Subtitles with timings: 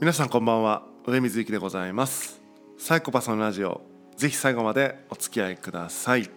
[0.00, 0.82] 皆さんこんばんは。
[1.04, 2.40] 上水幸でございます。
[2.78, 3.82] サイコパスのラジオ。
[4.16, 6.30] ぜひ最後までお付き合いください。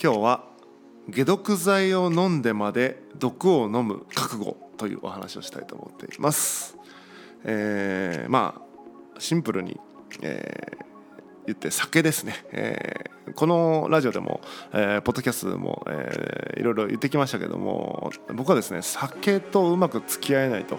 [0.00, 0.44] 今日は
[1.12, 6.76] 解毒剤を飲んでまで毒を飲む覚悟というお話をしたいと思っています。
[7.42, 8.62] えー、ま
[9.16, 9.80] あシンプルに、
[10.22, 10.89] えー
[11.46, 14.40] 言って酒ですね、えー、このラジオでも、
[14.72, 20.78] えー、ポッドキャストでも、えー、いろいろ言ってきましたけども僕はですね酒とうまく付き合えないと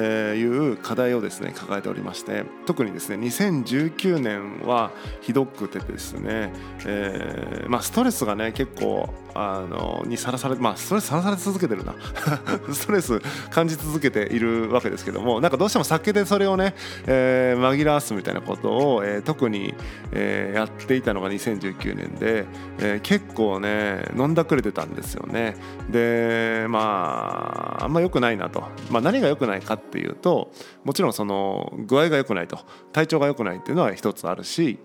[0.00, 4.90] いう課題をですね抱えておりまして特にですね2019年は
[5.20, 6.52] ひどくてですね、
[6.86, 11.94] えーまあ、ストレスがね結構あのにさらされまあストレスさらされ続けてるな。
[12.72, 13.20] ストレス
[13.50, 16.74] 感じ続けているわけですけどもなんかどうしても酒でそれをね、
[17.06, 19.74] えー、紛らわすみたいなことを、えー、特に、
[20.12, 22.46] えー、やっていたのが2019年で、
[22.78, 25.56] えー、結構ね飲んだくれてたんですよね。
[25.90, 30.52] でまああんま良くないなと、まあ、何が良くないかっていうと
[30.84, 32.58] もちろんその具合が良くないと
[32.92, 34.78] 体調が良くないっていうのは一つあるし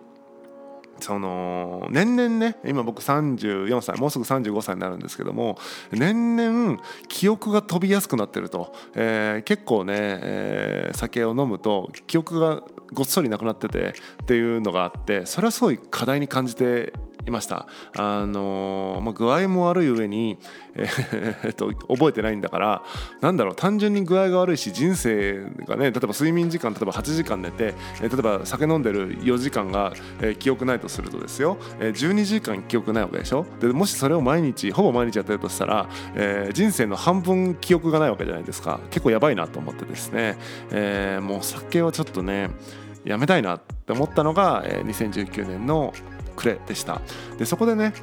[1.00, 5.58] その年々ね今僕34歳もうすぐ35歳になるんですけども
[5.92, 12.64] 年々記憶が飛びやすくなってると、えー、結構ね、えー、酒を飲むと記憶が
[12.94, 16.94] ごっそりなくなっててっていうのがあってそれはすごい課題に感じて
[17.26, 17.68] いました。
[17.98, 20.38] あのまあ、具合も悪い上に、
[20.76, 22.84] えー、っと覚えてないんだから
[23.22, 33.46] なんだろう単純に具合が悪いし人生がね例えば睡眠時間例えば8時間寝て、えー、例えば酒飲んでる4時間が、えー、記憶ないとするとですよ、えー、12時間記憶ないわけでしょ？
[33.60, 38.80] でもしそれを毎日ほぼ毎日やってるとしたら、えー、人生の半分記憶がないわけじゃないですか。
[38.90, 40.38] 結構やばいなと思ってですね、
[40.72, 42.50] えー、もう酒をちょっとね
[43.06, 45.94] やめたいなって思ったのが、えー、2019年の
[46.36, 47.02] 暮れでした。
[47.38, 47.94] でそこでね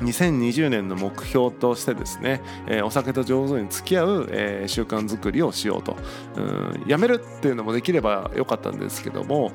[0.00, 5.96] 2020年の目標としてですね、えー、お酒と上手に付き合う、えー、習慣づくりをしようと。
[6.36, 9.52] うんやめるっていうのもできればよかったんですけども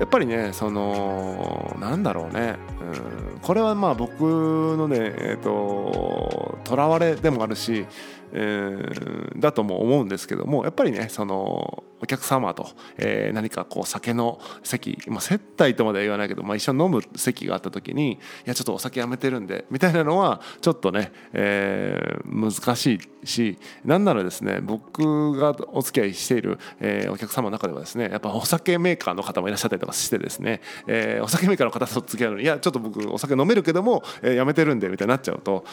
[0.00, 2.56] やっぱりねそのなんだろうね。
[2.80, 7.86] うんこれはまあ僕のねえっ、ー、ととらわれでもあるし
[8.32, 12.68] えー、だとも思うんですけどもやっぱりねそのお客様と、
[12.98, 35.64] えー、何かこう酒の席、まあ、接待とまでは言わないけど、まあ、一緒に飲む席があった時にいやちょっとお酒やめてるんでみたいなのはちょっとね、えー、難しいしなんならですね僕がお付き合いしている、えー、お客様の中ではですねやっぱお酒メーカーの方もいらっしゃったりとかしてですね、えー、お酒メーカーの方と付き合うのにいやちょっと僕お酒飲めるけども、えー、やめてるんでみたいになっちゃうと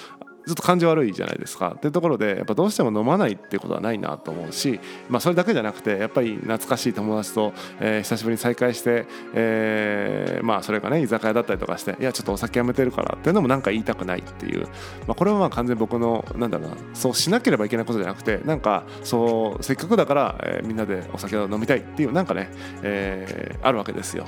[0.46, 4.80] ずっと感じ悪いじゃないですかっていうところでやっぱどうしても飲まないってことはないなと思うし、
[5.10, 14.66] まあ、それだけじゃなくてやっぱり懐かしい友達と、えー、久しぶりに再会して、えー、まあそれがね居酒屋だったりとかしていやちょっとお酒やめてるからっていうのもなんか言いたくないっていう、
[15.08, 22.50] まあ、これはまあ完全に僕のなんだろうなそうしなければいけないことじゃなくてなんかそうせっかくだから、えー、みんなでお酒を飲みたいっていうなんかね、
[22.82, 24.26] えー、あるわけですよ。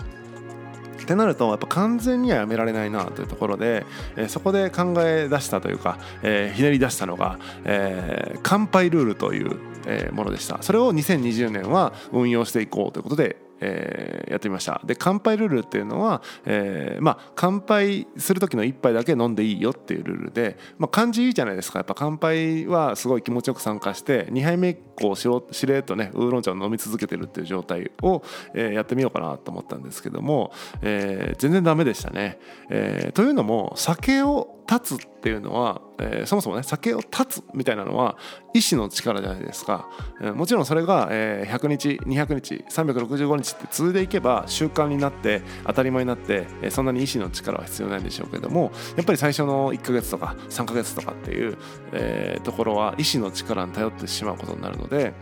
[1.04, 3.86] ってなるとやっぱ完全にはやめられないなというところで、
[4.16, 10.62] えー、そこで考え出したというか、えー、ひねり出したのが、えー、乾杯ルールという、えー、ものでした。
[10.62, 28.24] それを2020年は運用していこうということでえー、やってみましたで乾杯ルールっていうのは、えー、まあ乾杯する時の1杯だけ飲んでいいよっていうルールで、まあ、感じいいじゃないですかやっぱ乾杯はすごい気持ちよく参加して2杯目以降しろしれっとねウーロン茶を飲み続けてるっていう状態を、
[28.54, 30.52] えー、やってみようかなと思ったんですけども、
[30.82, 32.40] え、全然ダメでしたね。
[32.70, 38.18] え、というのも酒を立つっていうのは、えー、そもそもね酒を立つみたいなのは
[38.54, 39.90] 意志の力じゃないですか、
[40.22, 51.58] えー、もちろんそれが、えー、100日200日365日って続いていけば習慣になって当たり前になって、えー、そんなに意志の力は必要ないんでしょうけどもやっぱり最初の1ヶ月とか3ヶ月とかっていう、
[51.92, 55.14] えー、ところは意志の力に頼ってしまうことになるので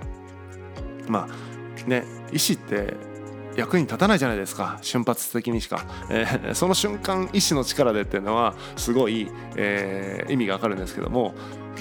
[1.08, 3.09] まあね意志って
[3.56, 4.78] 役に立たないじゃないですか。
[4.82, 11.34] 瞬発的にしか、えー、その瞬間意志の力でっていうのはすごい、えー、意味がわかるんですけども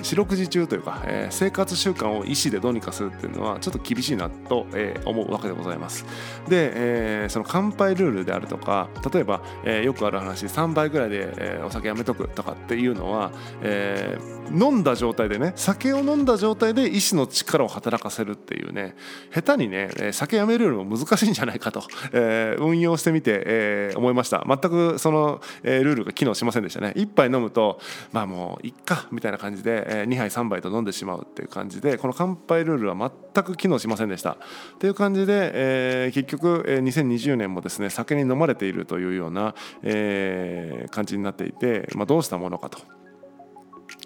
[0.03, 6.05] 四六時中というか、えー、生活習慣を意思でどうにかするっていうのはちょっと厳しいなと、えー、思うわけでございます。
[6.49, 18.95] で、えー、その乾杯ルールであるとか例えば、えー、よくある話3杯ぐらいで、えー、お酒やめとくとかっていうのは、えー、飲んだ状態でね酒を飲んだ状態で意志の力を働かせるっていうね
[19.33, 27.81] 下手にね酒やめるよりも難しいんじゃないかと、えー、運用してみて、えー、思いました全くその、えー、ルールが機能しませんでしたね1杯飲むと
[28.13, 34.37] まあもういっかみたいな感じでえ2杯3杯と飲んでしまうっていう感じでこの乾杯ルールは全く機能しませんでしたっ
[34.79, 42.79] ていう感じで、え、結局、え、2020年もですね酒に飲まれているというような、え、感じになっていて、まあ、どうしたものかと。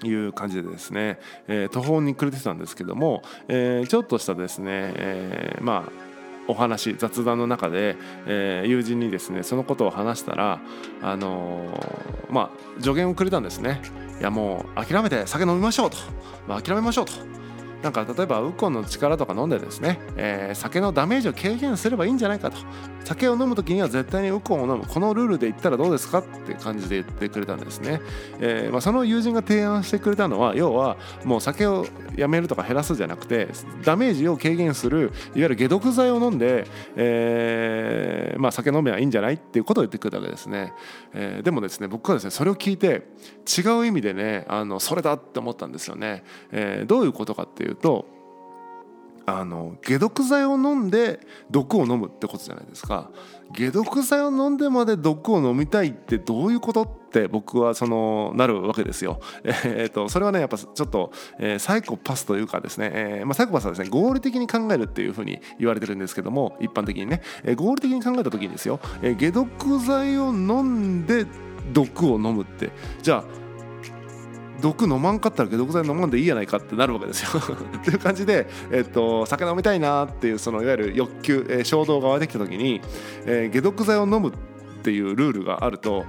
[0.05, 6.12] いう感じでですね、え、途方に暮れてたんですけども、え、ちょっとしたですね、え、まあ
[6.49, 7.97] お話雑談の中で、
[8.27, 10.61] えー、友人にですねそのことを話したら
[11.01, 13.81] あのー、まあ助言をくれたんですね。
[14.21, 15.97] いやもう諦めて酒飲みましょうと、
[16.47, 17.13] まあ、諦めましょうと。
[17.83, 22.57] なんか例えばウコンの力とか飲んでですね、えー、酒のダメージを軽減すればいいんじゃないかと。
[23.05, 24.87] 酒を飲む時には絶対にウコンを飲む。
[24.87, 28.01] このルールで言ったらどうですかって感じで言ってくれたんですね、
[28.41, 31.87] えー、まあ、その友人が提案してくれたのは要はもう酒を
[32.17, 33.49] やめるとか減らすじゃなくて
[33.85, 40.73] ダメージを軽減するいわゆる解毒剤を飲んで、えー、まあ、酒飲めばいいんじゃないっていうことを言ってくれたわけですね、
[41.13, 43.07] えー、でもですね僕はですねそれを聞いて
[43.47, 48.07] 違う意味でねあのそれだって思ったんですよね、えどういうことかっていうと
[49.27, 51.21] あの解毒剤を飲んで
[51.51, 53.11] 毒を飲むってことじゃないですか。
[53.57, 59.21] 解毒剤を飲んでまで毒を飲みたいってどういうことって僕はそのなるわけですよ。
[59.45, 71.27] えー、とそれはねやっぱちょっと、えー、サイコパスというかですね、えーまあ、サイコパスはですね合理的に考えるっていうふうに言われてるんですけども一般的にね、え、合理的に考えた時にですよ、え、解毒剤を飲んで
[71.73, 72.71] 毒を飲むって。
[73.03, 73.43] じゃあ
[74.63, 77.29] 毒飲まんかったら解毒剤飲まんでいいやないかってなるわけですよ。
[77.79, 82.81] っていう感じで、えっと、酒飲みたいなっていうそのいわゆる欲求、えー、衝動が湧いてきた時に、
[83.27, 84.33] えー、解毒剤を飲むっ
[84.85, 86.05] ていうルールがあると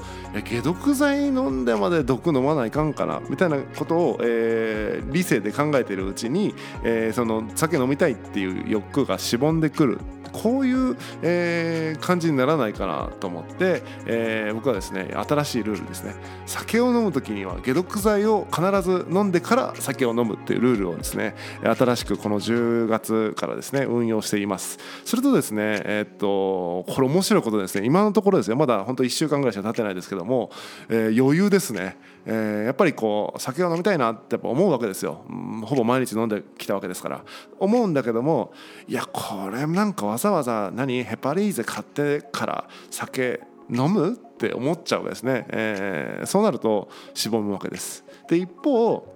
[0.50, 10.00] 解毒剤飲んでまで毒飲まないかんかなみたいなことを、えー、理性で考えているうちに、えー、その酒飲みたいっていう欲がしぼんでくる
[10.33, 16.15] こういう、えー、感じにならないかなと思って、えー、僕はですね新しいルールですね。
[16.45, 24.80] 酒を飲む時には解毒剤を必ず飲んでから酒を飲むっていうルールをですね新しくこの10月からですね運用しています。
[25.06, 27.86] するとですねえー、っとこれ面白いことですね。
[27.86, 30.51] 今のところですねまだ本当1週間ぐらいしか経ってないですけども、
[30.89, 37.23] えー、余裕ですね、えー、やっぱりこう酒を飲みたいなって思うわけですよ、うん、ほぼ毎日飲んできたわけですから。
[37.59, 38.53] 思うんだけども
[38.87, 48.03] いやこれなんかわざわざ何ヘパリーゼ買ってから酒飲むって思っちゃうわけですね、えー、そうなるとしぼむわけです。
[48.27, 49.07] で一方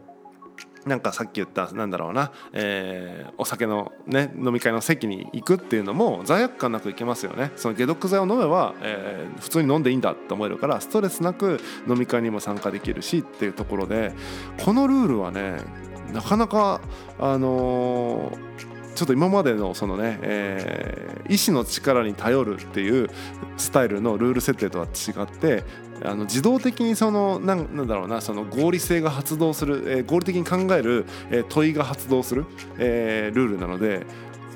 [0.87, 7.51] なんかさっき言ったなんだろうな、えー、お酒の、ね、飲み会の席に行くっていうのも罪悪感なくいけますよね。
[7.55, 14.13] その解毒剤を飲めば、えー、普通に飲んでいいんだって思えるからストレスなく飲み会にも参加できるしっていうところで
[14.63, 15.57] このルールはね
[16.13, 16.81] なかなか
[17.19, 23.09] あのーちょっと今までのそのね、えー、意志の力に頼るっていう
[23.55, 25.63] スタイルのルール設定とは違って
[26.03, 32.45] あの自動的にそのなんなんだろうなその合理性が発動する、えー、合理的に考える、えー、問いが発動する、
[32.79, 34.05] えー、ルールなので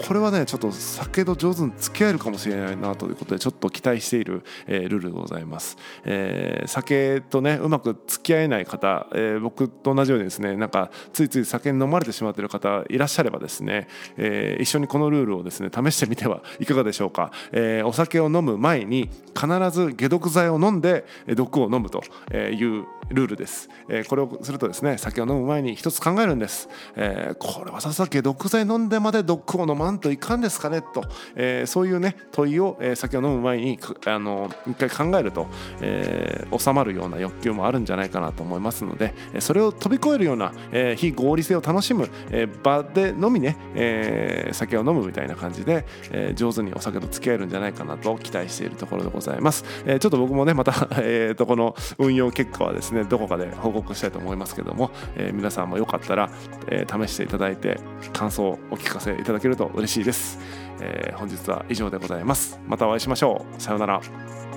[0.08, 13.88] これはねちょっと酒と上手に付き合えるかもしれないなということでちょっと期待している、えー、ルールでございます、えー、酒とねうまく付き合えない方、えー、僕と同じようにですねなんかついつい酒に飲まれてしまっている方いらっしゃればですね、
[14.18, 21.06] えー、一緒にこのルールをですね試してみてはいかがでしょうか、えー、お酒を飲む前に必ず解毒剤を飲んで
[21.36, 22.04] 毒を飲むと
[22.36, 31.04] いうルールです、えー、これをするとですね酒を飲む前に一つ考えるんです、えー、これはささけ毒剤飲んでまで毒を飲まんといかんですかねと、
[31.36, 35.48] えー、そういうね問いを、えー、酒を飲む前にあの一回考えると、
[35.82, 56.30] えー、収まるような欲求もあるんじゃないかなと思いますのでそれを飛び越えるような、えー、非合理性を楽しむ、えー、場でのみね、えー、酒を飲むみたいな感じで、えー、上手にお酒と付き合えるんじゃないかなと期待しているところでございます、えー、ちょっと僕もねまた、 えー、とこの運用結果はですねねどこかで報告したいと思いますけども、えー、皆さんもよかったら、
[56.68, 57.80] えー、試していただいて
[58.14, 60.40] 感想をお聞かせいただけると嬉しいです、
[60.82, 62.60] えー、本日は以上でございます。
[62.68, 63.62] またお会いしましょう。
[63.62, 64.51] さようなら。